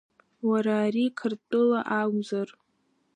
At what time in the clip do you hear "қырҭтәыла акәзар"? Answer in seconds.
1.17-2.49